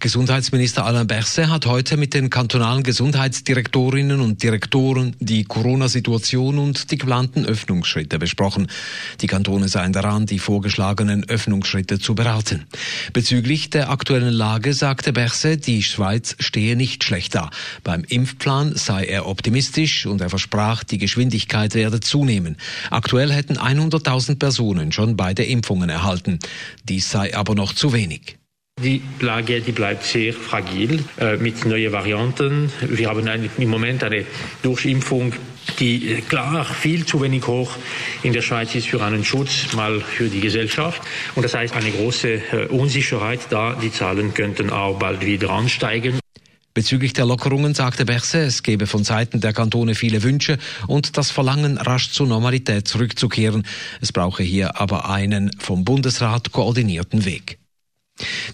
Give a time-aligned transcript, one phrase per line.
[0.00, 6.98] Gesundheitsminister Alain Berset hat heute mit den kantonalen Gesundheitsdirektorinnen und Direktoren die Corona-Situation und die
[6.98, 8.68] geplanten Öffnungsschritte besprochen.
[9.20, 12.66] Die Kantone seien daran, die vorgeschlagenen Öffnungsschritte zu beraten.
[13.12, 17.50] Bezüglich der aktuellen Lage sagte Berset, die Schweiz stehe nicht schlecht da.
[17.82, 22.56] Beim Impfplan sei er optimistisch und er versprach, die Geschwindigkeit werde zunehmen.
[22.90, 26.38] Aktuell hätten 100.000 Personen schon beide Impfungen erhalten.
[26.84, 28.36] Dies sei aber noch zu wenig.
[28.84, 32.70] Die Lage die bleibt sehr fragil äh, mit neuen Varianten.
[32.82, 34.26] Wir haben ein, im Moment eine
[34.62, 35.32] Durchimpfung,
[35.78, 37.78] die äh, klar viel zu wenig hoch
[38.22, 41.00] in der Schweiz ist für einen Schutz, mal für die Gesellschaft.
[41.34, 43.74] Und das heißt eine große äh, Unsicherheit da.
[43.74, 46.20] Die Zahlen könnten auch bald wieder ansteigen.
[46.74, 51.30] Bezüglich der Lockerungen sagte Berse, es gebe von Seiten der Kantone viele Wünsche und das
[51.30, 53.64] Verlangen, rasch zur Normalität zurückzukehren.
[54.02, 57.58] Es brauche hier aber einen vom Bundesrat koordinierten Weg.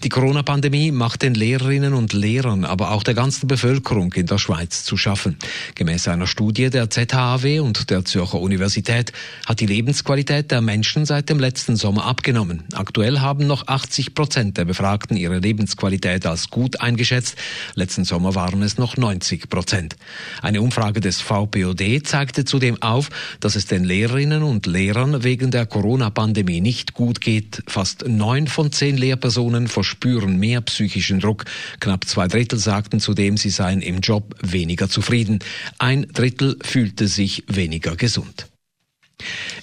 [0.03, 4.83] Die Corona-Pandemie macht den Lehrerinnen und Lehrern, aber auch der ganzen Bevölkerung in der Schweiz
[4.83, 5.37] zu schaffen.
[5.75, 9.13] Gemäß einer Studie der ZHAW und der Zürcher Universität
[9.45, 12.63] hat die Lebensqualität der Menschen seit dem letzten Sommer abgenommen.
[12.73, 17.35] Aktuell haben noch 80 Prozent der Befragten ihre Lebensqualität als gut eingeschätzt.
[17.75, 19.95] Letzten Sommer waren es noch 90 Prozent.
[20.41, 25.67] Eine Umfrage des VPOD zeigte zudem auf, dass es den Lehrerinnen und Lehrern wegen der
[25.67, 27.61] Corona-Pandemie nicht gut geht.
[27.67, 31.43] Fast neun von zehn Lehrpersonen Personen verspüren mehr psychischen Druck.
[31.81, 35.39] Knapp zwei Drittel sagten zudem, sie seien im Job weniger zufrieden.
[35.77, 38.47] Ein Drittel fühlte sich weniger gesund.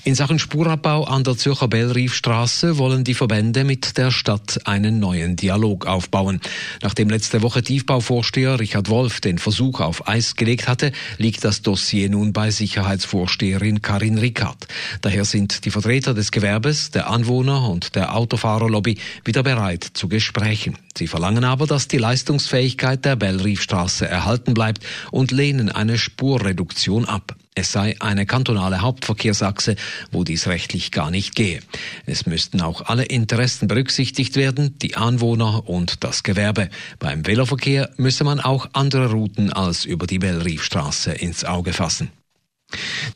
[0.04, 5.36] In Sachen Spurabbau an der Zürcher Bellriefstraße wollen die Verbände mit der Stadt einen neuen
[5.36, 6.40] Dialog aufbauen.
[6.82, 12.08] Nachdem letzte Woche Tiefbauvorsteher Richard Wolf den Versuch auf Eis gelegt hatte, liegt das Dossier
[12.08, 14.66] nun bei Sicherheitsvorsteherin Karin Rickard.
[15.02, 20.78] Daher sind die Vertreter des Gewerbes, der Anwohner und der Autofahrerlobby wieder bereit zu Gesprächen.
[20.96, 27.36] Sie verlangen aber, dass die Leistungsfähigkeit der Bellriefstraße erhalten bleibt und lehnen eine Spurreduktion ab.
[27.58, 29.74] Es sei eine kantonale Hauptverkehrsachse,
[30.12, 31.58] wo dies rechtlich gar nicht gehe.
[32.06, 36.68] Es müssten auch alle Interessen berücksichtigt werden, die Anwohner und das Gewerbe.
[37.00, 42.12] Beim Veloverkehr müsse man auch andere Routen als über die Bellriefstraße ins Auge fassen.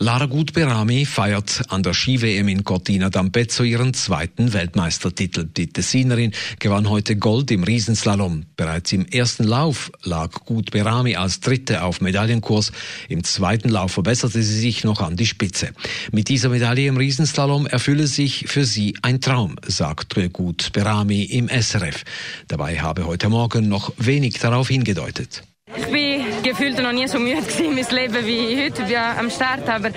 [0.03, 5.45] Lara Gutberami feiert an der Ski-WM in Cortina d'Ampezzo ihren zweiten Weltmeistertitel.
[5.45, 8.47] Die Tessinerin gewann heute Gold im Riesenslalom.
[8.57, 12.73] Bereits im ersten Lauf lag Gutberami als Dritte auf Medaillenkurs.
[13.09, 15.71] Im zweiten Lauf verbesserte sie sich noch an die Spitze.
[16.11, 22.03] Mit dieser Medaille im Riesenslalom erfülle sich für sie ein Traum, sagt Gutberami im SRF.
[22.49, 25.45] Dabei habe heute Morgen noch wenig darauf hingedeutet.
[25.75, 29.69] Ich bin gefühlt noch nie so müde gewesen, mein Leben wie heute bin am Start.
[29.69, 29.91] Aber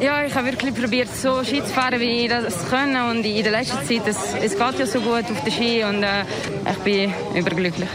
[0.00, 3.10] ja, ich habe wirklich probiert, so Ski zu fahren, wie ich das können.
[3.10, 6.02] Und in der letzten Zeit, es, es geht ja so gut auf der Ski und
[6.02, 6.24] äh,
[6.70, 7.88] ich bin überglücklich.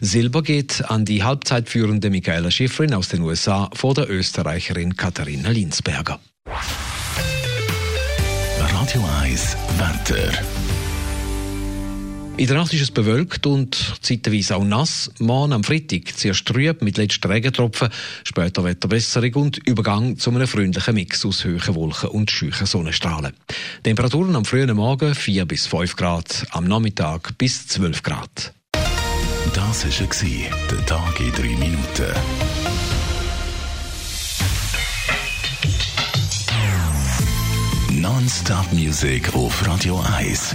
[0.00, 6.20] Silber geht an die halbzeitführende Michaela Schifrin aus den USA vor der Österreicherin Katharina Linsberger.
[8.58, 10.77] Radio 1 Wetter.
[12.38, 15.10] In der Nacht ist es bewölkt und zeitweise auch nass.
[15.18, 17.88] Morgen am Freitag zuerst trüb mit letzten Regentropfen,
[18.22, 23.32] später Wetterbesserung und Übergang zu einem freundlichen Mix aus hohen Wolken und scheuchen Sonnenstrahlen.
[23.82, 28.54] Temperaturen am frühen Morgen 4 bis 5 Grad, am Nachmittag bis 12 Grad.
[29.52, 32.14] Das war der Tag in 3 Minuten.
[38.00, 40.54] Non-Stop Music auf Radio 1.